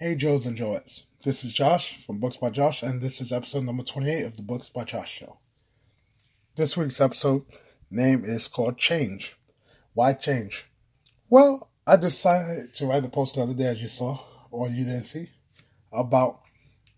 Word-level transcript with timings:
Hey, 0.00 0.14
Joes 0.14 0.46
and 0.46 0.56
Joettes. 0.56 1.06
This 1.24 1.42
is 1.42 1.52
Josh 1.52 1.96
from 2.06 2.20
Books 2.20 2.36
by 2.36 2.50
Josh, 2.50 2.84
and 2.84 3.00
this 3.00 3.20
is 3.20 3.32
episode 3.32 3.64
number 3.64 3.82
28 3.82 4.26
of 4.26 4.36
the 4.36 4.44
Books 4.44 4.68
by 4.68 4.84
Josh 4.84 5.10
show. 5.10 5.40
This 6.54 6.76
week's 6.76 7.00
episode 7.00 7.42
name 7.90 8.24
is 8.24 8.46
called 8.46 8.78
Change. 8.78 9.34
Why 9.94 10.12
change? 10.12 10.66
Well, 11.28 11.72
I 11.84 11.96
decided 11.96 12.74
to 12.74 12.86
write 12.86 13.04
a 13.06 13.08
post 13.08 13.34
the 13.34 13.42
other 13.42 13.54
day, 13.54 13.64
as 13.64 13.82
you 13.82 13.88
saw, 13.88 14.20
or 14.52 14.68
you 14.68 14.84
didn't 14.84 15.02
see, 15.02 15.30
about 15.90 16.42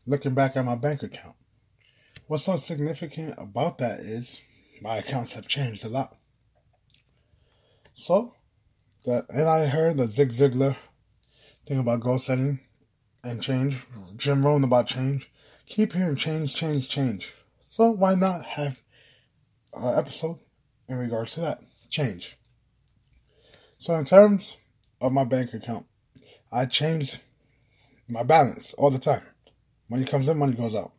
looking 0.04 0.34
back 0.34 0.54
at 0.58 0.66
my 0.66 0.76
bank 0.76 1.02
account. 1.02 1.36
What's 2.26 2.44
so 2.44 2.58
significant 2.58 3.34
about 3.38 3.78
that 3.78 4.00
is 4.00 4.42
my 4.82 4.98
accounts 4.98 5.32
have 5.32 5.48
changed 5.48 5.86
a 5.86 5.88
lot. 5.88 6.18
So, 7.94 8.34
that, 9.06 9.24
and 9.30 9.48
I 9.48 9.64
heard 9.64 9.96
the 9.96 10.06
Zig 10.06 10.28
Ziglar 10.28 10.76
thing 11.66 11.78
about 11.78 12.00
goal 12.00 12.18
setting 12.18 12.60
and 13.22 13.42
change. 13.42 13.76
Jim 14.16 14.44
Rohn 14.44 14.64
about 14.64 14.86
change. 14.86 15.30
Keep 15.66 15.92
hearing 15.92 16.16
change, 16.16 16.54
change, 16.54 16.88
change. 16.88 17.32
So 17.60 17.90
why 17.90 18.14
not 18.14 18.44
have 18.44 18.80
an 19.74 19.98
episode 19.98 20.38
in 20.88 20.96
regards 20.96 21.32
to 21.32 21.40
that? 21.40 21.60
Change. 21.88 22.36
So 23.78 23.94
in 23.94 24.04
terms 24.04 24.58
of 25.00 25.12
my 25.12 25.24
bank 25.24 25.54
account, 25.54 25.86
I 26.52 26.66
change 26.66 27.18
my 28.08 28.22
balance 28.22 28.74
all 28.74 28.90
the 28.90 28.98
time. 28.98 29.22
Money 29.88 30.04
comes 30.04 30.28
in, 30.28 30.38
money 30.38 30.54
goes 30.54 30.74
out. 30.74 30.92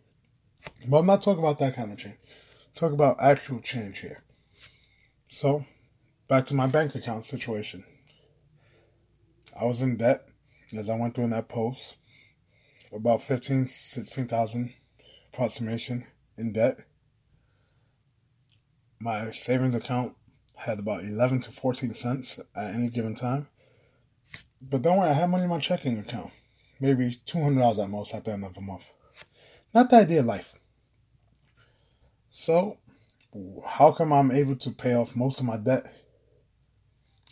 But 0.88 0.99
I'm 0.99 1.05
not 1.05 1.21
talking 1.21 1.43
about 1.43 1.59
that 1.59 1.76
kind 1.76 1.91
of 1.91 1.98
change. 1.98 2.17
Talk 2.73 2.93
about 2.93 3.21
actual 3.21 3.59
change 3.59 3.99
here. 3.99 4.23
So, 5.27 5.65
back 6.27 6.45
to 6.48 6.55
my 6.55 6.67
bank 6.67 6.95
account 6.95 7.26
situation. 7.26 7.84
I 9.59 9.65
was 9.65 9.81
in 9.81 9.98
debt 9.98 10.26
as 10.77 10.90
I 10.90 10.95
went 10.95 11.13
through 11.13 11.26
in 11.26 11.29
that 11.31 11.49
post 11.49 11.95
about 12.93 13.21
15, 13.21 13.67
16,000 13.67 14.73
approximation 15.33 16.05
in 16.37 16.51
debt. 16.53 16.81
My 18.99 19.31
savings 19.31 19.75
account 19.75 20.15
had 20.55 20.79
about 20.79 21.03
11 21.03 21.41
to 21.41 21.51
14 21.51 21.93
cents 21.93 22.39
at 22.55 22.75
any 22.75 22.89
given 22.89 23.15
time. 23.15 23.48
But 24.61 24.83
don't 24.83 24.98
worry, 24.98 25.09
I 25.09 25.13
had 25.13 25.29
money 25.29 25.43
in 25.43 25.49
my 25.49 25.59
checking 25.59 25.98
account. 25.98 26.31
Maybe 26.79 27.20
$200 27.25 27.83
at 27.83 27.89
most 27.89 28.13
at 28.13 28.25
the 28.25 28.33
end 28.33 28.45
of 28.45 28.53
the 28.53 28.61
month. 28.61 28.91
Not 29.73 29.89
the 29.89 29.98
ideal 29.98 30.23
life. 30.23 30.53
So, 32.29 32.77
how 33.65 33.91
come 33.91 34.13
I'm 34.13 34.31
able 34.31 34.55
to 34.57 34.71
pay 34.71 34.93
off 34.93 35.15
most 35.15 35.39
of 35.39 35.45
my 35.45 35.57
debt? 35.57 35.93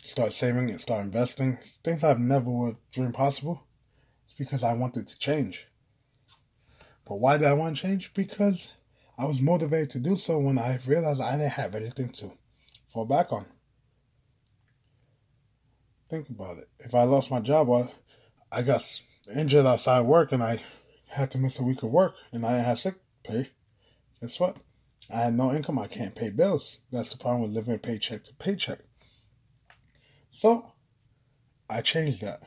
Start 0.02 0.32
saving 0.32 0.70
and 0.70 0.80
start 0.80 1.04
investing. 1.04 1.58
Things 1.84 2.02
I've 2.02 2.18
never 2.18 2.50
would 2.50 2.76
dream 2.90 3.12
possible 3.12 3.62
because 4.40 4.64
I 4.64 4.72
wanted 4.72 5.06
to 5.06 5.18
change. 5.18 5.66
But 7.06 7.16
why 7.16 7.36
did 7.36 7.46
I 7.46 7.52
want 7.52 7.76
to 7.76 7.82
change? 7.82 8.14
Because 8.14 8.72
I 9.18 9.26
was 9.26 9.42
motivated 9.42 9.90
to 9.90 9.98
do 9.98 10.16
so 10.16 10.38
when 10.38 10.58
I 10.58 10.78
realized 10.86 11.20
I 11.20 11.32
didn't 11.32 11.50
have 11.50 11.74
anything 11.74 12.08
to 12.08 12.32
fall 12.88 13.04
back 13.04 13.34
on. 13.34 13.44
Think 16.08 16.30
about 16.30 16.56
it. 16.56 16.70
If 16.78 16.94
I 16.94 17.02
lost 17.02 17.30
my 17.30 17.40
job, 17.40 17.68
or 17.68 17.90
I 18.50 18.62
got 18.62 18.82
injured 19.36 19.66
outside 19.66 20.00
work 20.06 20.32
and 20.32 20.42
I 20.42 20.62
had 21.08 21.30
to 21.32 21.38
miss 21.38 21.58
a 21.58 21.62
week 21.62 21.82
of 21.82 21.90
work 21.90 22.14
and 22.32 22.46
I 22.46 22.52
didn't 22.52 22.64
have 22.64 22.80
sick 22.80 22.94
pay, 23.22 23.50
guess 24.22 24.40
what? 24.40 24.56
I 25.12 25.20
had 25.20 25.34
no 25.34 25.52
income. 25.52 25.78
I 25.78 25.86
can't 25.86 26.14
pay 26.14 26.30
bills. 26.30 26.78
That's 26.90 27.12
the 27.12 27.18
problem 27.18 27.42
with 27.42 27.52
living 27.52 27.78
paycheck 27.78 28.24
to 28.24 28.34
paycheck. 28.36 28.78
So 30.30 30.72
I 31.68 31.82
changed 31.82 32.22
that 32.22 32.42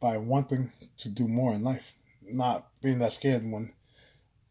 by 0.00 0.16
wanting 0.16 0.72
to 0.98 1.08
do 1.08 1.26
more 1.26 1.54
in 1.54 1.62
life, 1.62 1.94
not 2.22 2.68
being 2.82 2.98
that 2.98 3.12
scared 3.12 3.50
when 3.50 3.72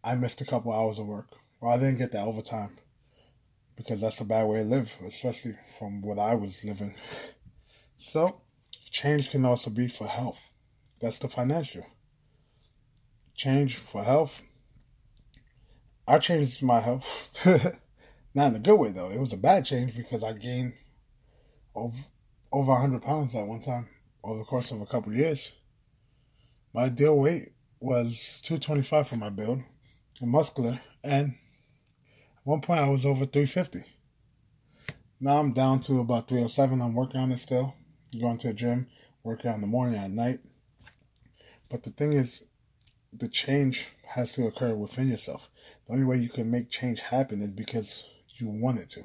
I 0.04 0.16
missed 0.16 0.42
a 0.42 0.46
couple 0.46 0.74
hours 0.74 1.00
of 1.00 1.08
work 1.08 1.28
or 1.62 1.72
I 1.72 1.78
didn't 1.78 1.98
get 1.98 2.12
that 2.12 2.28
overtime 2.28 2.78
because 3.76 4.02
that's 4.02 4.22
a 4.22 4.26
bad 4.26 4.48
way 4.48 4.60
to 4.60 4.66
live, 4.66 4.98
especially 5.06 5.56
from 5.78 6.02
what 6.02 6.20
I 6.20 6.36
was 6.36 6.64
living. 6.64 6.96
So, 7.98 8.42
change 8.92 9.32
can 9.32 9.46
also 9.46 9.70
be 9.70 9.88
for 9.88 10.08
health. 10.08 10.50
That's 11.02 11.20
the 11.20 11.28
financial. 11.28 11.86
Change 13.36 13.78
for 13.78 14.04
health. 14.04 14.42
I 16.08 16.20
changed 16.20 16.64
my 16.64 16.80
health. 16.80 17.30
Not 18.34 18.52
in 18.52 18.56
a 18.56 18.60
good 18.60 18.80
way, 18.80 18.92
though. 18.92 19.10
It 19.10 19.20
was 19.20 19.34
a 19.34 19.38
bad 19.38 19.66
change 19.66 19.96
because 19.96 20.24
I 20.24 20.34
gained 20.34 20.74
over, 21.76 21.98
over 22.52 22.72
100 22.72 23.02
pounds 23.02 23.36
at 23.36 23.46
one 23.46 23.62
time 23.62 23.88
over 24.28 24.40
the 24.40 24.46
course 24.46 24.72
of 24.72 24.82
a 24.82 24.86
couple 24.86 25.14
of 25.14 25.18
years. 25.18 25.52
My 26.74 26.84
ideal 26.84 27.18
weight 27.18 27.54
was 27.80 28.42
225 28.44 29.08
for 29.08 29.16
my 29.16 29.30
build 29.30 29.62
and 30.20 30.30
muscular, 30.30 30.82
and 31.02 31.36
at 32.36 32.44
one 32.44 32.60
point 32.60 32.82
I 32.82 32.90
was 32.90 33.06
over 33.06 33.26
350. 33.26 33.84
Now 35.22 35.38
I'm 35.38 35.54
down 35.54 35.80
to 35.82 36.00
about 36.00 36.28
307. 36.28 36.82
I'm 36.82 36.94
working 36.94 37.22
on 37.22 37.32
it 37.32 37.40
still. 37.40 37.74
Going 38.20 38.38
to 38.40 38.50
the 38.50 38.54
gym, 38.54 38.88
working 39.24 39.50
out 39.50 39.56
in 39.56 39.62
the 39.62 39.68
morning, 39.68 39.98
at 39.98 40.12
night. 40.12 40.40
But 41.70 41.84
the 41.84 41.92
thing 41.92 42.14
is, 42.14 42.44
the 43.14 43.30
change 43.30 43.88
has 44.06 44.34
to 44.34 44.48
occur 44.48 44.76
within 44.76 45.08
yourself. 45.08 45.50
The 45.86 45.94
only 45.94 46.06
way 46.06 46.18
you 46.18 46.30
can 46.30 46.52
make 46.52 46.70
change 46.70 47.00
happen 47.00 47.42
is 47.42 47.52
because 47.52 48.04
you 48.36 48.50
want 48.50 48.80
it 48.80 48.90
to. 48.90 49.04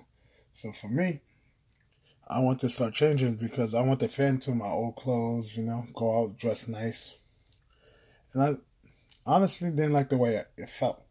So 0.53 0.73
for 0.73 0.89
me, 0.89 1.21
I 2.27 2.41
want 2.41 2.61
to 2.61 2.71
start 2.71 2.95
changing 2.95 3.35
because 3.35 3.75
I 3.75 3.83
want 3.83 4.01
to 4.01 4.09
fit 4.09 4.29
into 4.29 4.55
my 4.55 4.69
old 4.69 4.97
clothes, 4.97 5.57
you 5.57 5.65
know, 5.65 5.87
go 5.95 6.23
out 6.23 6.39
dress 6.39 6.69
nice. 6.69 7.15
And 8.33 8.43
I 8.43 8.57
honestly 9.27 9.71
didn't 9.71 9.93
like 9.93 10.09
the 10.09 10.17
way 10.17 10.43
it 10.57 10.71
felt. 10.71 11.03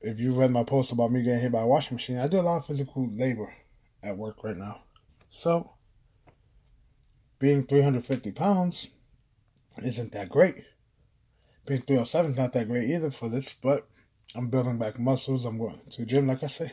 If 0.00 0.18
you 0.18 0.32
read 0.32 0.50
my 0.50 0.64
post 0.64 0.92
about 0.92 1.12
me 1.12 1.22
getting 1.22 1.40
hit 1.40 1.52
by 1.52 1.60
a 1.60 1.66
washing 1.66 1.96
machine, 1.96 2.18
I 2.18 2.28
do 2.28 2.40
a 2.40 2.42
lot 2.42 2.58
of 2.58 2.66
physical 2.66 3.08
labor 3.10 3.52
at 4.02 4.16
work 4.16 4.42
right 4.44 4.56
now. 4.56 4.82
So, 5.28 5.72
being 7.38 7.66
350 7.66 8.32
pounds 8.32 8.88
isn't 9.82 10.12
that 10.12 10.28
great. 10.28 10.64
Being 11.66 11.82
307 11.82 12.32
is 12.32 12.36
not 12.36 12.52
that 12.54 12.68
great 12.68 12.88
either 12.90 13.10
for 13.10 13.28
this, 13.28 13.52
but 13.52 13.88
I'm 14.34 14.48
building 14.48 14.78
back 14.78 14.98
muscles. 14.98 15.44
I'm 15.44 15.58
going 15.58 15.80
to 15.90 16.00
the 16.00 16.06
gym, 16.06 16.26
like 16.26 16.42
I 16.42 16.48
say. 16.48 16.72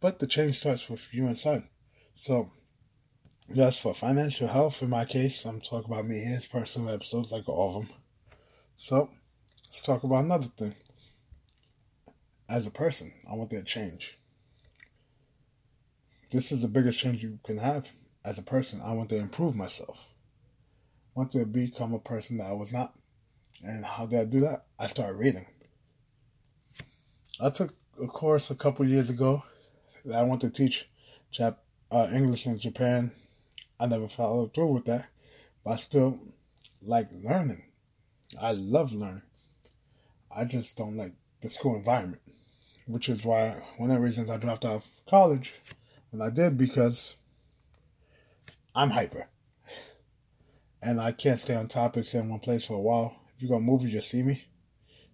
But 0.00 0.18
the 0.18 0.26
change 0.26 0.58
starts 0.58 0.88
with 0.88 1.12
you 1.12 1.26
inside. 1.26 1.64
So, 2.20 2.50
that's 3.48 3.78
for 3.78 3.94
financial 3.94 4.46
health. 4.46 4.82
In 4.82 4.90
my 4.90 5.06
case, 5.06 5.46
I'm 5.46 5.58
talking 5.58 5.90
about 5.90 6.06
me 6.06 6.18
his 6.18 6.44
personal 6.44 6.90
episodes, 6.90 7.32
like 7.32 7.48
all 7.48 7.78
of 7.78 7.86
them. 7.86 7.96
So, 8.76 9.08
let's 9.64 9.80
talk 9.80 10.04
about 10.04 10.26
another 10.26 10.48
thing. 10.48 10.74
As 12.46 12.66
a 12.66 12.70
person, 12.70 13.14
I 13.26 13.34
want 13.36 13.48
that 13.52 13.64
change. 13.64 14.18
This 16.30 16.52
is 16.52 16.60
the 16.60 16.68
biggest 16.68 17.00
change 17.00 17.22
you 17.22 17.38
can 17.42 17.56
have 17.56 17.90
as 18.22 18.38
a 18.38 18.42
person. 18.42 18.82
I 18.82 18.92
want 18.92 19.08
to 19.08 19.16
improve 19.16 19.56
myself. 19.56 20.06
I 21.16 21.20
want 21.20 21.30
to 21.30 21.46
become 21.46 21.94
a 21.94 21.98
person 21.98 22.36
that 22.36 22.48
I 22.48 22.52
was 22.52 22.70
not. 22.70 22.92
And 23.64 23.82
how 23.82 24.04
did 24.04 24.20
I 24.20 24.24
do 24.26 24.40
that? 24.40 24.66
I 24.78 24.88
started 24.88 25.16
reading. 25.16 25.46
I 27.40 27.48
took 27.48 27.72
a 27.98 28.06
course 28.06 28.50
a 28.50 28.56
couple 28.56 28.84
years 28.84 29.08
ago 29.08 29.42
that 30.04 30.18
I 30.18 30.24
want 30.24 30.42
to 30.42 30.50
teach 30.50 30.86
uh, 31.90 32.08
English 32.12 32.46
in 32.46 32.58
Japan. 32.58 33.10
I 33.78 33.86
never 33.86 34.08
followed 34.08 34.54
through 34.54 34.72
with 34.72 34.84
that, 34.86 35.08
but 35.64 35.72
I 35.72 35.76
still 35.76 36.20
like 36.82 37.08
learning. 37.12 37.64
I 38.40 38.52
love 38.52 38.92
learning. 38.92 39.22
I 40.30 40.44
just 40.44 40.76
don't 40.76 40.96
like 40.96 41.14
the 41.40 41.48
school 41.48 41.76
environment, 41.76 42.22
which 42.86 43.08
is 43.08 43.24
why 43.24 43.62
one 43.78 43.90
of 43.90 43.96
the 43.96 44.02
reasons 44.02 44.30
I 44.30 44.36
dropped 44.36 44.64
out 44.64 44.76
of 44.76 44.90
college 45.08 45.52
when 46.10 46.22
I 46.22 46.30
did 46.30 46.56
because 46.56 47.16
I'm 48.74 48.90
hyper. 48.90 49.28
And 50.82 51.00
I 51.00 51.12
can't 51.12 51.40
stay 51.40 51.54
on 51.54 51.68
topics 51.68 52.14
in 52.14 52.28
one 52.28 52.40
place 52.40 52.64
for 52.64 52.74
a 52.74 52.80
while. 52.80 53.16
If 53.36 53.42
you 53.42 53.48
go 53.48 53.58
move, 53.58 53.82
you 53.82 53.90
just 53.90 54.10
see 54.10 54.22
me. 54.22 54.44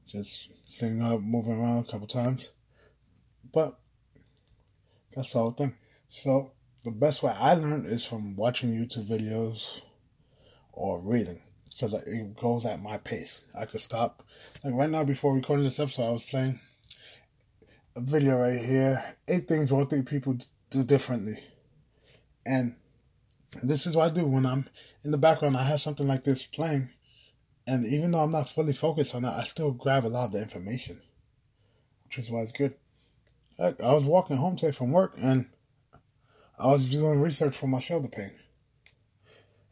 Just 0.07 0.51
sitting 0.67 1.03
up, 1.03 1.21
moving 1.21 1.59
around 1.59 1.79
a 1.79 1.91
couple 1.91 2.07
times. 2.07 2.53
But 3.53 3.79
that's 5.15 5.33
the 5.33 5.39
whole 5.39 5.51
thing. 5.53 5.75
So 6.09 6.53
the 6.87 6.93
best 6.93 7.21
way 7.21 7.33
I 7.37 7.55
learn 7.55 7.85
is 7.85 8.05
from 8.05 8.37
watching 8.37 8.71
YouTube 8.71 9.09
videos 9.09 9.81
or 10.73 11.01
reading 11.01 11.43
because 11.69 11.95
it 11.95 12.37
goes 12.37 12.65
at 12.65 12.81
my 12.81 12.97
pace. 12.97 13.43
I 13.59 13.65
could 13.65 13.81
stop. 13.81 14.23
Like 14.63 14.73
right 14.73 14.89
now, 14.89 15.03
before 15.03 15.35
recording 15.35 15.65
this 15.65 15.81
episode, 15.81 16.05
I 16.05 16.13
was 16.13 16.23
playing 16.23 16.61
a 17.97 18.01
video 18.01 18.37
right 18.37 18.65
here. 18.65 19.05
Eight 19.27 19.49
things 19.49 19.71
thing 19.91 20.05
people 20.05 20.39
do 20.71 20.85
differently. 20.85 21.43
And 22.47 22.77
this 23.65 23.85
is 23.85 23.97
what 23.97 24.13
I 24.13 24.15
do 24.15 24.25
when 24.25 24.47
I'm 24.47 24.69
in 25.03 25.11
the 25.11 25.19
background. 25.19 25.57
I 25.57 25.65
have 25.65 25.81
something 25.81 26.07
like 26.07 26.23
this 26.23 26.47
playing. 26.47 26.91
And 27.67 27.85
even 27.85 28.13
though 28.13 28.21
I'm 28.21 28.31
not 28.31 28.51
fully 28.51 28.73
focused 28.73 29.13
on 29.13 29.23
that, 29.23 29.35
I 29.35 29.43
still 29.43 29.73
grab 29.73 30.07
a 30.07 30.09
lot 30.09 30.27
of 30.27 30.33
the 30.35 30.41
information, 30.41 31.01
which 32.05 32.19
is 32.19 32.31
why 32.31 32.43
it's 32.43 32.53
good. 32.53 32.77
I 33.59 33.73
was 33.81 34.05
walking 34.05 34.37
home 34.37 34.55
today 34.55 34.71
from 34.71 34.93
work 34.93 35.15
and 35.19 35.47
I 36.59 36.69
was 36.69 36.89
doing 36.89 37.21
research 37.21 37.55
for 37.57 37.67
my 37.67 37.81
shoulder 37.81 38.09
pain. 38.09 38.33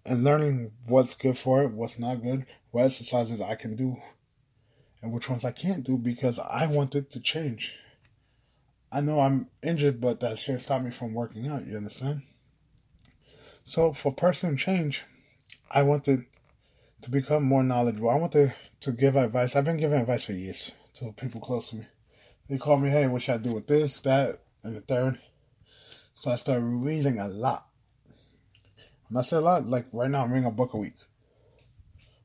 and 0.05 0.25
learning 0.25 0.73
what's 0.87 1.15
good 1.15 1.37
for 1.39 1.63
it, 1.63 1.73
what's 1.73 1.99
not 1.99 2.23
good, 2.23 2.47
what 2.71 2.85
exercises 2.85 3.41
I 3.41 3.55
can 3.55 3.75
do, 3.77 3.97
and 5.03 5.13
which 5.13 5.31
ones 5.31 5.45
I 5.45 5.53
can't 5.53 5.85
do 5.85 5.97
because 5.97 6.39
I 6.39 6.67
want 6.67 6.95
it 6.95 7.11
to 7.13 7.21
change. 7.21 7.75
I 8.93 9.01
know 9.01 9.21
I'm 9.21 9.49
injured, 9.63 10.01
but 10.01 10.21
that 10.21 10.39
shouldn't 10.39 10.63
stop 10.63 10.83
me 10.83 10.91
from 10.91 11.15
working 11.15 11.49
out. 11.49 11.67
You 11.67 11.77
understand? 11.77 12.23
So 13.65 13.93
for 13.93 14.13
personal 14.13 14.57
change, 14.57 15.05
I 15.71 15.83
wanted 15.83 16.27
to 17.03 17.11
become 17.11 17.43
more 17.45 17.63
knowledgeable. 17.63 18.11
I 18.11 18.17
wanted 18.17 18.55
to, 18.83 18.91
to 18.91 18.97
give 18.97 19.17
advice. 19.17 19.57
I've 19.57 19.65
been 19.65 19.79
giving 19.79 20.01
advice 20.01 20.25
for 20.25 20.33
years 20.33 20.73
to 20.95 21.13
people 21.13 21.41
close 21.41 21.71
to 21.71 21.77
me. 21.77 21.87
They 22.49 22.59
call 22.59 22.77
me, 22.77 22.91
hey, 22.91 23.07
what 23.09 23.23
should 23.23 23.35
I 23.37 23.39
do 23.39 23.53
with 23.55 23.67
this, 23.67 24.01
that, 24.01 24.41
and 24.63 24.77
the 24.77 24.83
third? 24.83 25.19
So 26.15 26.31
I 26.31 26.37
started 26.37 26.65
reading 26.65 27.19
a 27.19 27.29
lot. 27.29 27.67
And 29.09 29.19
I 29.19 29.23
say 29.23 29.37
a 29.37 29.41
lot, 29.41 29.67
like 29.67 29.87
right 29.93 30.11
now 30.11 30.23
I'm 30.23 30.33
reading 30.33 30.49
a 30.49 30.53
book 30.53 30.73
a 30.73 30.79
week. 30.79 30.95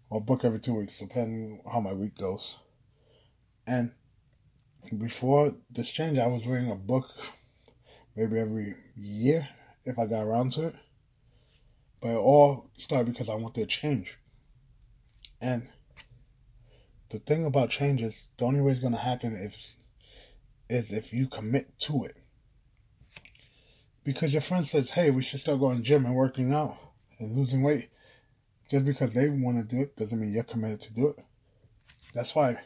Or 0.09 0.19
a 0.19 0.21
book 0.21 0.45
every 0.45 0.59
two 0.59 0.75
weeks, 0.75 0.99
depending 0.99 1.61
how 1.71 1.79
my 1.79 1.93
week 1.93 2.15
goes. 2.17 2.59
And 3.67 3.91
before 4.97 5.55
this 5.69 5.91
change, 5.91 6.17
I 6.17 6.27
was 6.27 6.45
reading 6.45 6.71
a 6.71 6.75
book 6.75 7.09
maybe 8.15 8.39
every 8.39 8.75
year 8.95 9.47
if 9.85 9.97
I 9.97 10.05
got 10.05 10.25
around 10.25 10.51
to 10.53 10.67
it. 10.67 10.75
But 12.01 12.09
it 12.09 12.17
all 12.17 12.69
started 12.77 13.11
because 13.11 13.29
I 13.29 13.35
wanted 13.35 13.61
to 13.61 13.65
change. 13.65 14.17
And 15.41 15.67
the 17.09 17.19
thing 17.19 17.45
about 17.45 17.69
change 17.69 18.01
is 18.01 18.29
the 18.37 18.45
only 18.45 18.61
way 18.61 18.71
it's 18.71 18.81
gonna 18.81 18.97
happen 18.97 19.33
if 19.33 19.75
is 20.69 20.91
if 20.91 21.11
you 21.11 21.27
commit 21.27 21.77
to 21.79 22.05
it. 22.05 22.17
Because 24.09 24.33
your 24.33 24.41
friend 24.41 24.65
says, 24.65 24.89
hey, 24.89 25.11
we 25.11 25.21
should 25.21 25.39
start 25.39 25.59
going 25.59 25.77
to 25.77 25.83
gym 25.83 26.03
and 26.03 26.15
working 26.15 26.51
out 26.51 26.75
and 27.19 27.35
losing 27.35 27.61
weight. 27.61 27.89
Just 28.67 28.83
because 28.83 29.13
they 29.13 29.29
want 29.29 29.57
to 29.57 29.63
do 29.63 29.83
it 29.83 29.95
doesn't 29.95 30.19
mean 30.19 30.33
you're 30.33 30.43
committed 30.43 30.81
to 30.81 30.93
do 30.95 31.09
it. 31.09 31.23
That's 32.15 32.33
why 32.33 32.57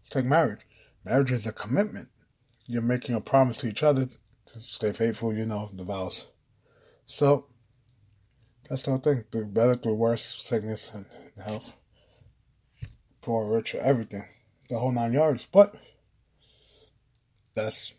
it's 0.00 0.14
like 0.14 0.24
marriage. 0.24 0.60
Marriage 1.04 1.32
is 1.32 1.48
a 1.48 1.52
commitment. 1.52 2.10
You're 2.68 2.80
making 2.80 3.16
a 3.16 3.20
promise 3.20 3.58
to 3.58 3.66
each 3.66 3.82
other 3.82 4.06
to 4.06 4.60
stay 4.60 4.92
faithful, 4.92 5.34
you 5.34 5.46
know, 5.46 5.68
the 5.72 5.82
vows. 5.82 6.28
So 7.06 7.46
that's 8.70 8.84
the 8.84 8.92
whole 8.92 9.00
thing. 9.00 9.24
Through 9.32 9.46
better, 9.46 9.74
through 9.74 9.94
worse, 9.94 10.24
sickness 10.24 10.92
and 10.94 11.06
health 11.44 11.72
poor, 13.20 13.52
rich, 13.52 13.74
everything, 13.74 14.26
the 14.68 14.78
whole 14.78 14.92
nine 14.92 15.12
yards. 15.12 15.48
But 15.50 15.74
that's 17.52 17.94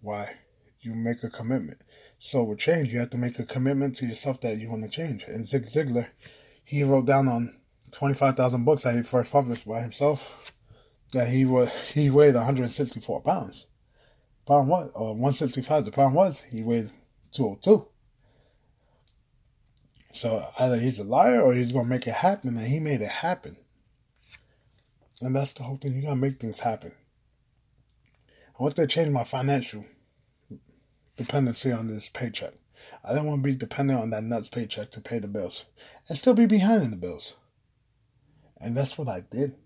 why 0.00 0.36
you 0.84 0.94
make 0.94 1.22
a 1.22 1.30
commitment. 1.30 1.80
So 2.18 2.42
with 2.44 2.58
change, 2.58 2.92
you 2.92 2.98
have 3.00 3.10
to 3.10 3.18
make 3.18 3.38
a 3.38 3.44
commitment 3.44 3.94
to 3.96 4.06
yourself 4.06 4.40
that 4.42 4.58
you 4.58 4.70
want 4.70 4.82
to 4.82 4.88
change. 4.88 5.24
And 5.24 5.46
Zig 5.46 5.64
Ziglar, 5.64 6.08
he 6.64 6.84
wrote 6.84 7.06
down 7.06 7.28
on 7.28 7.56
twenty 7.90 8.14
five 8.14 8.36
thousand 8.36 8.64
books 8.64 8.82
that 8.82 8.94
he 8.94 9.02
first 9.02 9.32
published 9.32 9.66
by 9.66 9.80
himself 9.80 10.52
that 11.12 11.28
he 11.28 11.44
was 11.44 11.72
he 11.92 12.10
weighed 12.10 12.34
one 12.34 12.44
hundred 12.44 12.70
sixty 12.72 13.00
four 13.00 13.20
pounds. 13.20 13.66
Problem 14.46 14.68
was, 14.68 14.90
or 14.94 15.14
one 15.14 15.30
uh, 15.30 15.34
sixty 15.34 15.62
five. 15.62 15.84
The 15.84 15.92
problem 15.92 16.14
was 16.14 16.42
he 16.42 16.62
weighed 16.62 16.90
two 17.32 17.44
hundred 17.44 17.62
two. 17.62 17.88
So 20.12 20.46
either 20.58 20.78
he's 20.78 20.98
a 20.98 21.04
liar 21.04 21.40
or 21.40 21.54
he's 21.54 21.72
gonna 21.72 21.88
make 21.88 22.06
it 22.06 22.14
happen, 22.14 22.56
and 22.56 22.66
he 22.66 22.78
made 22.78 23.00
it 23.00 23.10
happen. 23.10 23.56
And 25.20 25.34
that's 25.34 25.54
the 25.54 25.62
whole 25.62 25.76
thing. 25.76 25.94
You 25.94 26.02
gotta 26.02 26.16
make 26.16 26.38
things 26.38 26.60
happen. 26.60 26.92
I 28.58 28.62
want 28.62 28.76
to 28.76 28.86
change 28.86 29.10
my 29.10 29.24
financial 29.24 29.84
dependency 31.16 31.72
on 31.72 31.88
this 31.88 32.08
paycheck. 32.08 32.54
I 33.04 33.10
didn't 33.10 33.26
want 33.26 33.42
to 33.42 33.48
be 33.48 33.56
dependent 33.56 34.00
on 34.00 34.10
that 34.10 34.24
nuts 34.24 34.48
paycheck 34.48 34.90
to 34.92 35.00
pay 35.00 35.18
the 35.18 35.28
bills 35.28 35.64
and 36.08 36.18
still 36.18 36.34
be 36.34 36.46
behind 36.46 36.82
in 36.82 36.90
the 36.90 36.96
bills. 36.96 37.36
And 38.60 38.76
that's 38.76 38.98
what 38.98 39.08
I 39.08 39.20
did. 39.20 39.56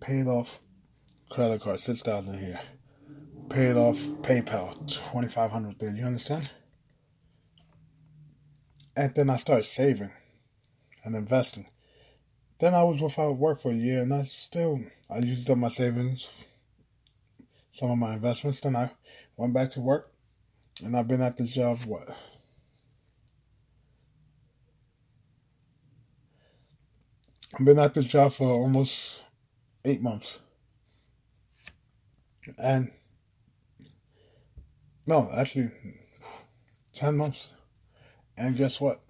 Paid 0.00 0.26
off 0.26 0.60
credit 1.30 1.60
card, 1.60 1.80
six 1.80 2.02
thousand 2.02 2.38
here. 2.38 2.60
Paid 3.50 3.76
off 3.76 3.98
PayPal, 4.22 5.10
twenty 5.10 5.28
five 5.28 5.50
hundred 5.50 5.78
there. 5.78 5.94
You 5.94 6.04
understand? 6.04 6.50
And 8.96 9.14
then 9.14 9.30
I 9.30 9.36
started 9.36 9.64
saving 9.64 10.10
and 11.04 11.14
investing. 11.14 11.66
Then 12.58 12.74
I 12.74 12.82
was 12.82 13.00
without 13.00 13.36
work 13.36 13.60
for 13.60 13.70
a 13.70 13.74
year, 13.74 14.02
and 14.02 14.12
I 14.12 14.24
still 14.24 14.80
I 15.10 15.18
used 15.18 15.48
up 15.50 15.58
my 15.58 15.68
savings, 15.68 16.28
some 17.70 17.90
of 17.90 17.98
my 17.98 18.14
investments. 18.14 18.60
Then 18.60 18.76
I 18.76 18.90
went 19.38 19.54
back 19.54 19.70
to 19.70 19.80
work, 19.80 20.12
and 20.84 20.94
I've 20.94 21.08
been 21.08 21.22
at 21.22 21.38
this 21.38 21.52
job 21.52 21.82
what 21.84 22.08
I've 27.58 27.64
been 27.64 27.78
at 27.78 27.94
this 27.94 28.06
job 28.06 28.34
for 28.34 28.48
almost 28.48 29.22
eight 29.86 30.02
months, 30.02 30.40
and 32.58 32.90
no, 35.06 35.30
actually, 35.34 35.70
ten 36.92 37.16
months. 37.16 37.52
And 38.36 38.56
guess 38.56 38.80
what? 38.80 39.00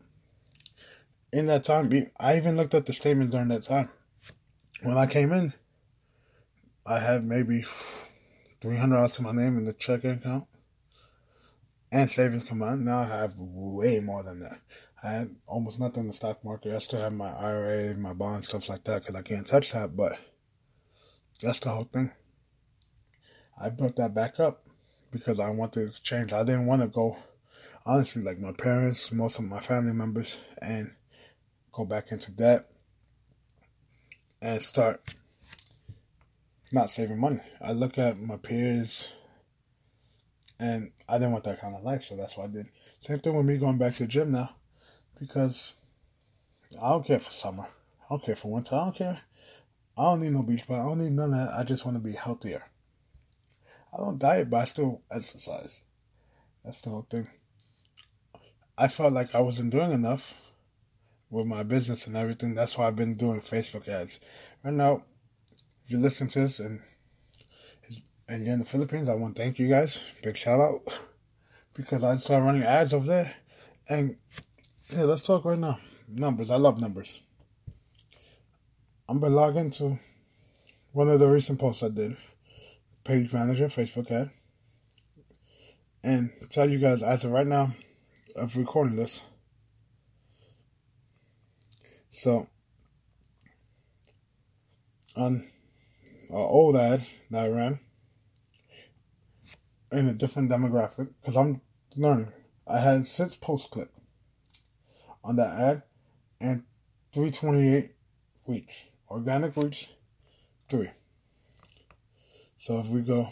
in 1.32 1.46
that 1.46 1.64
time, 1.64 1.90
I 2.18 2.36
even 2.36 2.56
looked 2.56 2.74
at 2.74 2.86
the 2.86 2.92
statements 2.92 3.32
during 3.32 3.48
that 3.48 3.62
time. 3.62 3.90
When 4.82 4.96
I 4.96 5.06
came 5.06 5.32
in, 5.32 5.52
I 6.86 7.00
had 7.00 7.24
maybe 7.24 7.64
three 8.60 8.76
hundred 8.76 8.96
dollars 8.96 9.12
to 9.12 9.22
my 9.22 9.32
name 9.32 9.56
in 9.56 9.64
the 9.64 9.72
checking 9.72 10.12
account 10.12 10.46
and 11.90 12.10
savings 12.10 12.44
combined. 12.44 12.84
Now 12.84 13.00
I 13.00 13.06
have 13.06 13.38
way 13.38 14.00
more 14.00 14.22
than 14.22 14.40
that. 14.40 14.58
I 15.02 15.10
had 15.10 15.36
almost 15.46 15.78
nothing 15.78 16.02
in 16.02 16.08
the 16.08 16.14
stock 16.14 16.44
market. 16.44 16.74
I 16.74 16.78
still 16.78 17.00
have 17.00 17.12
my 17.12 17.30
IRA, 17.30 17.94
my 17.94 18.12
bond, 18.12 18.44
stuff 18.44 18.68
like 18.68 18.84
that, 18.84 19.02
because 19.02 19.14
I 19.14 19.22
can't 19.22 19.46
touch 19.46 19.72
that. 19.72 19.96
But 19.96 20.18
that's 21.40 21.60
the 21.60 21.70
whole 21.70 21.84
thing. 21.84 22.10
I 23.56 23.70
built 23.70 23.96
that 23.96 24.14
back 24.14 24.40
up 24.40 24.66
because 25.10 25.38
I 25.40 25.50
wanted 25.50 25.92
to 25.92 26.02
change. 26.02 26.32
I 26.32 26.42
didn't 26.42 26.66
want 26.66 26.82
to 26.82 26.88
go, 26.88 27.16
honestly, 27.86 28.22
like 28.22 28.40
my 28.40 28.52
parents, 28.52 29.12
most 29.12 29.38
of 29.38 29.44
my 29.44 29.60
family 29.60 29.92
members, 29.92 30.36
and 30.60 30.92
go 31.72 31.84
back 31.84 32.10
into 32.10 32.32
debt, 32.32 32.68
and 34.42 34.62
start 34.62 35.00
not 36.72 36.90
saving 36.90 37.18
money. 37.18 37.40
I 37.60 37.72
look 37.72 37.98
at 37.98 38.18
my 38.20 38.36
peers 38.36 39.12
and 40.58 40.90
I 41.08 41.18
didn't 41.18 41.32
want 41.32 41.44
that 41.44 41.60
kind 41.60 41.74
of 41.74 41.82
life, 41.82 42.04
so 42.04 42.16
that's 42.16 42.36
what 42.36 42.50
I 42.50 42.52
did. 42.52 42.66
Same 43.00 43.18
thing 43.20 43.34
with 43.34 43.46
me 43.46 43.58
going 43.58 43.78
back 43.78 43.94
to 43.96 44.02
the 44.04 44.08
gym 44.08 44.32
now 44.32 44.50
because 45.18 45.74
I 46.82 46.90
don't 46.90 47.06
care 47.06 47.20
for 47.20 47.30
summer. 47.30 47.64
I 47.64 48.06
don't 48.10 48.24
care 48.24 48.36
for 48.36 48.50
winter. 48.50 48.74
I 48.74 48.84
don't 48.84 48.96
care. 48.96 49.20
I 49.96 50.02
don't 50.02 50.20
need 50.20 50.32
no 50.32 50.42
beach 50.42 50.64
but 50.66 50.80
I 50.80 50.84
don't 50.84 50.98
need 50.98 51.12
none 51.12 51.32
of 51.32 51.46
that. 51.48 51.58
I 51.58 51.64
just 51.64 51.84
want 51.84 51.96
to 51.96 52.02
be 52.02 52.12
healthier. 52.12 52.64
I 53.92 53.98
don't 53.98 54.18
diet, 54.18 54.50
but 54.50 54.58
I 54.58 54.64
still 54.64 55.02
exercise. 55.10 55.82
That's 56.64 56.80
the 56.82 56.90
whole 56.90 57.06
thing. 57.08 57.28
I 58.76 58.88
felt 58.88 59.12
like 59.12 59.34
I 59.34 59.40
wasn't 59.40 59.70
doing 59.70 59.92
enough 59.92 60.40
with 61.30 61.46
my 61.46 61.62
business 61.62 62.06
and 62.06 62.16
everything. 62.16 62.54
That's 62.54 62.76
why 62.76 62.86
I've 62.86 62.96
been 62.96 63.14
doing 63.14 63.40
Facebook 63.40 63.88
ads. 63.88 64.20
Right 64.62 64.74
now, 64.74 65.02
you 65.88 65.98
listen 65.98 66.28
to 66.28 66.40
this 66.40 66.60
and 66.60 66.80
and 68.28 68.44
you're 68.44 68.52
in 68.52 68.58
the 68.58 68.64
Philippines, 68.64 69.08
I 69.08 69.14
want 69.14 69.36
to 69.36 69.42
thank 69.42 69.58
you 69.58 69.68
guys. 69.68 70.02
Big 70.22 70.36
shout 70.36 70.60
out 70.60 70.82
because 71.72 72.04
I 72.04 72.16
started 72.18 72.44
running 72.44 72.62
ads 72.62 72.92
over 72.92 73.06
there. 73.06 73.34
And 73.88 74.16
yeah, 74.90 75.02
let's 75.02 75.22
talk 75.22 75.46
right 75.46 75.58
now. 75.58 75.78
Numbers. 76.06 76.50
I 76.50 76.56
love 76.56 76.78
numbers. 76.78 77.20
I'm 79.08 79.18
gonna 79.18 79.34
log 79.34 79.56
into 79.56 79.98
one 80.92 81.08
of 81.08 81.20
the 81.20 81.28
recent 81.28 81.58
posts 81.58 81.82
I 81.82 81.88
did. 81.88 82.16
Page 83.04 83.32
manager, 83.32 83.68
Facebook 83.68 84.10
ad. 84.10 84.30
And 86.04 86.30
tell 86.50 86.68
you 86.68 86.78
guys 86.78 87.02
as 87.02 87.24
of 87.24 87.32
right 87.32 87.46
now 87.46 87.72
of 88.36 88.56
recording 88.56 88.96
this, 88.96 89.22
so, 92.10 92.48
on 95.14 95.46
an 96.28 96.36
old 96.36 96.76
ad 96.76 97.04
that 97.30 97.44
I 97.44 97.48
ran 97.48 97.80
in 99.92 100.08
a 100.08 100.14
different 100.14 100.50
demographic, 100.50 101.08
because 101.20 101.36
I'm 101.36 101.60
learning, 101.96 102.32
I 102.66 102.78
had 102.78 103.06
six 103.06 103.34
post 103.34 103.70
clip 103.70 103.92
on 105.24 105.36
that 105.36 105.58
ad 105.58 105.82
and 106.40 106.64
328 107.12 107.90
reach. 108.46 108.86
Organic 109.10 109.56
reach, 109.56 109.90
three. 110.68 110.90
So 112.58 112.78
if 112.78 112.86
we 112.86 113.00
go 113.00 113.30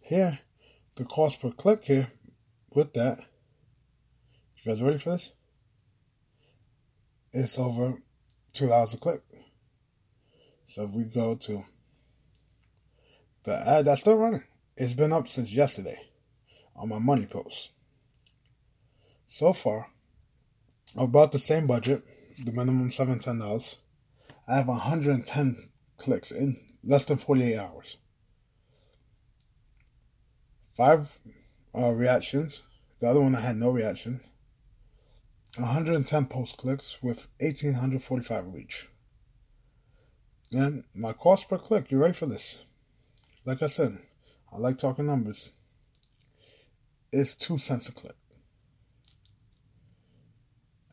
here, 0.00 0.38
the 0.96 1.04
cost 1.04 1.42
per 1.42 1.50
click 1.50 1.84
here 1.84 2.10
with 2.70 2.94
that, 2.94 3.18
you 4.56 4.72
guys 4.72 4.82
ready 4.82 4.98
for 4.98 5.10
this? 5.10 5.32
it's 7.32 7.58
over 7.58 8.00
two 8.52 8.68
dollars 8.68 8.94
a 8.94 8.98
click. 8.98 9.22
So 10.66 10.84
if 10.84 10.90
we 10.90 11.04
go 11.04 11.34
to 11.34 11.64
the 13.44 13.68
ad 13.68 13.86
that's 13.86 14.00
still 14.00 14.18
running, 14.18 14.44
it's 14.76 14.94
been 14.94 15.12
up 15.12 15.28
since 15.28 15.52
yesterday 15.52 16.00
on 16.76 16.88
my 16.88 16.98
money 16.98 17.26
post. 17.26 17.70
So 19.26 19.52
far, 19.52 19.90
about 20.96 21.32
the 21.32 21.38
same 21.38 21.66
budget, 21.66 22.02
the 22.42 22.52
minimum 22.52 22.90
seven 22.90 23.18
ten 23.18 23.38
dollars. 23.38 23.76
I 24.46 24.56
have 24.56 24.68
110 24.68 25.68
clicks 25.98 26.30
in 26.30 26.58
less 26.82 27.04
than 27.04 27.18
48 27.18 27.58
hours. 27.58 27.98
Five 30.70 31.18
uh, 31.76 31.92
reactions. 31.92 32.62
The 33.00 33.08
other 33.08 33.20
one 33.20 33.34
I 33.34 33.40
had 33.40 33.56
no 33.56 33.70
reaction. 33.70 34.20
110 35.58 36.26
post 36.26 36.56
clicks 36.56 37.02
with 37.02 37.26
1845 37.40 38.54
reach. 38.54 38.88
And 40.52 40.84
my 40.94 41.12
cost 41.12 41.48
per 41.48 41.58
click, 41.58 41.90
you 41.90 41.98
ready 41.98 42.14
for 42.14 42.26
this? 42.26 42.64
Like 43.48 43.62
I 43.62 43.68
said, 43.68 43.96
I 44.52 44.58
like 44.58 44.76
talking 44.76 45.06
numbers. 45.06 45.52
It's 47.10 47.34
two 47.34 47.56
cents 47.56 47.88
a 47.88 47.92
click. 47.92 48.14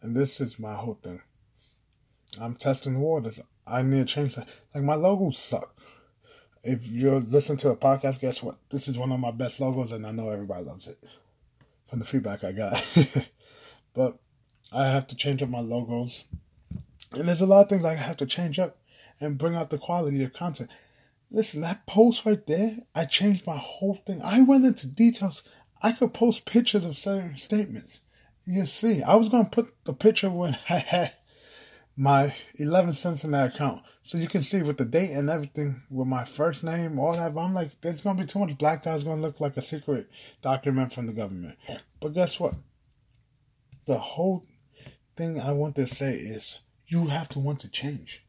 And 0.02 0.16
this 0.16 0.40
is 0.40 0.58
my 0.58 0.74
whole 0.74 0.98
thing. 1.04 1.22
I'm 2.40 2.56
testing 2.56 2.94
the 2.94 3.00
waters. 3.00 3.42
I 3.68 3.82
need 3.82 3.98
to 3.98 4.06
change 4.06 4.36
that. 4.36 4.48
Like 4.74 4.86
my 4.86 4.96
logos 4.96 5.38
suck. 5.38 5.78
If 6.64 6.88
you're 6.88 7.20
listening 7.20 7.58
to 7.58 7.68
the 7.68 7.76
podcast, 7.76 8.22
guess 8.22 8.42
what? 8.42 8.58
This 8.70 8.88
is 8.88 8.98
one 8.98 9.12
of 9.12 9.20
my 9.20 9.32
best 9.32 9.60
logos, 9.60 9.92
and 9.92 10.08
I 10.08 10.12
know 10.12 10.30
everybody 10.30 10.64
loves 10.64 10.88
it 10.88 10.98
from 11.90 12.00
the 12.00 12.06
feedback 12.06 12.46
I 12.46 12.54
got. 12.54 12.98
but 13.94 14.18
I 14.72 14.86
have 14.92 15.08
to 15.08 15.18
change 15.18 15.44
up 15.44 15.50
my 15.50 15.60
logos, 15.60 16.24
and 17.12 17.28
there's 17.28 17.42
a 17.42 17.46
lot 17.46 17.64
of 17.64 17.70
things 17.70 17.84
I 17.84 17.96
have 17.96 18.16
to 18.16 18.26
change 18.26 18.60
up 18.60 18.78
and 19.20 19.38
bring 19.38 19.56
out 19.56 19.72
the 19.72 19.78
quality 19.78 20.24
of 20.24 20.32
content. 20.32 20.70
Listen, 21.32 21.62
that 21.62 21.86
post 21.86 22.25
right 22.25 22.46
there, 22.46 22.77
I 22.94 23.05
changed 23.05 23.46
my 23.46 23.58
whole 23.58 23.96
thing. 24.05 24.22
I 24.22 24.41
went 24.41 24.65
into 24.65 24.88
details. 24.88 25.44
I 25.82 25.91
could 25.91 26.13
post 26.13 26.46
pictures 26.46 26.86
of 26.86 26.98
certain 26.98 27.36
statements. 27.38 28.01
You 28.46 28.65
see, 28.65 29.01
I 29.01 29.15
was 29.15 29.29
gonna 29.29 29.46
put 29.46 29.74
the 29.86 29.94
picture 29.94 30.29
when 30.29 30.55
I 30.70 30.77
had 30.77 31.15
my 31.98 32.36
11 32.55 32.94
cents 32.94 33.24
in 33.24 33.32
that 33.32 33.55
account. 33.55 33.82
So 34.03 34.17
you 34.17 34.27
can 34.27 34.44
see 34.44 34.62
with 34.62 34.77
the 34.77 34.86
date 34.86 35.12
and 35.12 35.29
everything, 35.29 35.82
with 35.89 36.08
my 36.08 36.25
first 36.25 36.63
name, 36.63 37.00
all 37.00 37.13
that. 37.13 37.34
But 37.34 37.41
I'm 37.41 37.53
like, 37.53 37.82
there's 37.82 38.01
going 38.01 38.17
to 38.17 38.24
be 38.24 38.27
too 38.27 38.39
much 38.39 38.58
black 38.58 38.84
tie. 38.84 38.94
It's 38.94 39.03
going 39.03 39.17
to 39.17 39.22
look 39.22 39.39
like 39.39 39.58
a 39.58 39.62
secret 39.62 40.10
document 40.41 40.94
from 40.94 41.08
the 41.08 41.13
government. 41.13 41.58
But 42.00 42.13
guess 42.13 42.39
what? 42.39 42.53
The 43.86 43.98
whole 43.98 44.46
thing 45.15 45.39
I 45.39 45.53
want 45.53 45.75
to 45.77 45.88
say 45.88 46.13
is 46.13 46.60
you 46.88 47.08
have 47.08 47.29
to 47.29 47.39
want 47.39 47.60
to 47.62 47.70
change. 47.70 48.24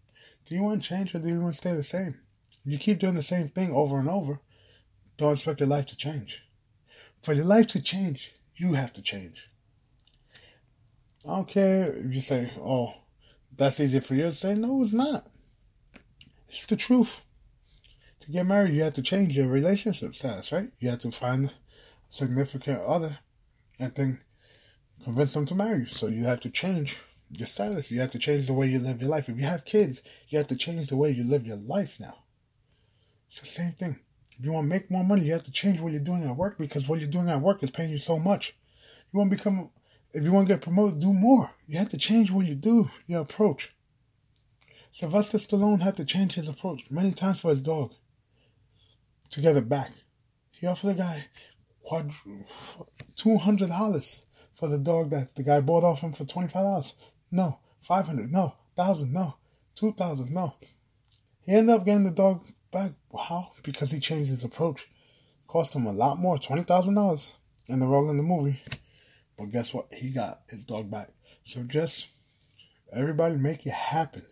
Do 0.46 0.54
you 0.54 0.62
want 0.62 0.82
to 0.82 0.88
change 0.88 1.14
or 1.14 1.18
do 1.18 1.28
you 1.28 1.40
want 1.40 1.54
to 1.54 1.58
stay 1.58 1.74
the 1.74 1.82
same? 1.82 2.20
You 2.68 2.78
keep 2.78 2.98
doing 2.98 3.14
the 3.14 3.22
same 3.22 3.48
thing 3.48 3.72
over 3.72 3.98
and 4.00 4.10
over, 4.10 4.40
don't 5.16 5.34
expect 5.34 5.60
your 5.60 5.68
life 5.68 5.86
to 5.86 5.96
change. 5.96 6.42
For 7.22 7.32
your 7.32 7.44
life 7.44 7.68
to 7.68 7.80
change, 7.80 8.34
you 8.56 8.74
have 8.74 8.92
to 8.94 9.02
change. 9.02 9.48
I 11.24 11.36
don't 11.36 11.48
care 11.48 11.92
if 11.92 12.12
you 12.12 12.20
say, 12.20 12.52
oh, 12.58 12.94
that's 13.56 13.78
easy 13.78 14.00
for 14.00 14.14
you 14.14 14.24
to 14.24 14.32
say. 14.32 14.54
No, 14.54 14.82
it's 14.82 14.92
not. 14.92 15.28
It's 16.48 16.66
the 16.66 16.76
truth. 16.76 17.20
To 18.20 18.32
get 18.32 18.46
married, 18.46 18.74
you 18.74 18.82
have 18.82 18.94
to 18.94 19.02
change 19.02 19.36
your 19.36 19.46
relationship 19.46 20.14
status, 20.16 20.50
right? 20.50 20.70
You 20.80 20.90
have 20.90 21.00
to 21.00 21.12
find 21.12 21.46
a 21.46 21.52
significant 22.08 22.80
other 22.80 23.18
and 23.78 23.94
then 23.94 24.20
convince 25.04 25.34
them 25.34 25.46
to 25.46 25.54
marry 25.54 25.80
you. 25.80 25.86
So 25.86 26.08
you 26.08 26.24
have 26.24 26.40
to 26.40 26.50
change 26.50 26.96
your 27.30 27.46
status. 27.46 27.92
You 27.92 28.00
have 28.00 28.10
to 28.10 28.18
change 28.18 28.46
the 28.48 28.54
way 28.54 28.66
you 28.66 28.80
live 28.80 29.00
your 29.00 29.10
life. 29.10 29.28
If 29.28 29.36
you 29.36 29.46
have 29.46 29.64
kids, 29.64 30.02
you 30.28 30.38
have 30.38 30.48
to 30.48 30.56
change 30.56 30.88
the 30.88 30.96
way 30.96 31.12
you 31.12 31.22
live 31.22 31.46
your 31.46 31.56
life 31.56 31.98
now. 32.00 32.24
It's 33.28 33.40
the 33.40 33.46
same 33.46 33.72
thing. 33.72 33.98
If 34.38 34.44
you 34.44 34.52
want 34.52 34.64
to 34.64 34.68
make 34.68 34.90
more 34.90 35.04
money, 35.04 35.24
you 35.24 35.32
have 35.32 35.44
to 35.44 35.50
change 35.50 35.80
what 35.80 35.92
you're 35.92 36.00
doing 36.00 36.24
at 36.24 36.36
work 36.36 36.58
because 36.58 36.88
what 36.88 37.00
you're 37.00 37.08
doing 37.08 37.30
at 37.30 37.40
work 37.40 37.62
is 37.62 37.70
paying 37.70 37.90
you 37.90 37.98
so 37.98 38.18
much. 38.18 38.54
You 39.12 39.18
want 39.18 39.30
to 39.30 39.36
become 39.36 39.70
if 40.12 40.24
you 40.24 40.32
want 40.32 40.48
to 40.48 40.54
get 40.54 40.62
promoted, 40.62 41.00
do 41.00 41.12
more. 41.12 41.50
You 41.66 41.78
have 41.78 41.90
to 41.90 41.98
change 41.98 42.30
what 42.30 42.46
you 42.46 42.54
do, 42.54 42.90
your 43.06 43.20
approach. 43.20 43.74
Sylvester 44.90 45.36
Stallone 45.36 45.82
had 45.82 45.96
to 45.96 46.06
change 46.06 46.34
his 46.34 46.48
approach 46.48 46.90
many 46.90 47.12
times 47.12 47.40
for 47.40 47.50
his 47.50 47.60
dog 47.60 47.92
to 49.28 49.40
get 49.42 49.56
it 49.56 49.68
back. 49.68 49.92
He 50.52 50.66
offered 50.66 50.88
the 50.88 50.94
guy 50.94 51.26
two 53.14 53.36
hundred 53.36 53.68
dollars 53.68 54.22
for 54.54 54.68
the 54.68 54.78
dog 54.78 55.10
that 55.10 55.34
the 55.34 55.42
guy 55.42 55.60
bought 55.60 55.84
off 55.84 56.00
him 56.00 56.12
for 56.12 56.24
twenty 56.24 56.48
five 56.48 56.62
dollars. 56.62 56.94
No, 57.30 57.58
five 57.82 58.06
hundred. 58.06 58.32
No, 58.32 58.54
thousand. 58.74 59.12
No, 59.12 59.36
two 59.74 59.92
thousand. 59.92 60.32
No. 60.32 60.54
He 61.42 61.52
ended 61.52 61.74
up 61.74 61.84
getting 61.84 62.04
the 62.04 62.10
dog 62.10 62.46
back. 62.76 62.92
How? 63.18 63.52
Because 63.62 63.90
he 63.90 64.00
changed 64.00 64.30
his 64.30 64.44
approach. 64.44 64.86
Cost 65.46 65.74
him 65.74 65.86
a 65.86 65.92
lot 65.92 66.18
more, 66.18 66.38
twenty 66.38 66.62
thousand 66.62 66.94
dollars, 66.94 67.30
in 67.68 67.78
the 67.78 67.86
role 67.86 68.10
in 68.10 68.18
the 68.18 68.22
movie. 68.22 68.60
But 69.38 69.50
guess 69.50 69.72
what? 69.72 69.86
He 69.92 70.10
got 70.10 70.42
his 70.50 70.64
dog 70.64 70.90
back. 70.90 71.08
So 71.44 71.62
just 71.62 72.08
everybody 72.92 73.36
make 73.36 73.64
it 73.64 73.72
happen. 73.72 74.26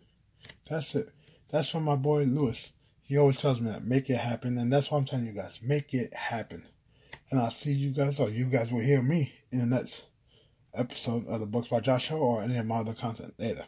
That's 0.68 0.94
it. 0.94 1.08
That's 1.50 1.70
from 1.70 1.84
my 1.84 1.96
boy 1.96 2.24
Lewis. 2.24 2.72
He 3.02 3.16
always 3.16 3.38
tells 3.38 3.60
me 3.60 3.70
that 3.70 3.84
make 3.84 4.10
it 4.10 4.18
happen, 4.18 4.58
and 4.58 4.70
that's 4.72 4.90
why 4.90 4.98
I'm 4.98 5.04
telling 5.04 5.26
you 5.26 5.32
guys 5.32 5.60
make 5.62 5.94
it 5.94 6.12
happen. 6.12 6.66
And 7.30 7.40
I'll 7.40 7.50
see 7.50 7.72
you 7.72 7.92
guys, 7.92 8.20
or 8.20 8.28
you 8.28 8.46
guys 8.46 8.70
will 8.70 8.80
hear 8.80 9.00
me 9.00 9.32
in 9.50 9.60
the 9.60 9.66
next 9.66 10.04
episode 10.74 11.26
of 11.28 11.40
the 11.40 11.46
Books 11.46 11.68
by 11.68 11.80
Josh 11.80 12.08
Show 12.08 12.18
or 12.18 12.42
any 12.42 12.58
of 12.58 12.66
my 12.66 12.76
other 12.76 12.94
content 12.94 13.34
later. 13.38 13.64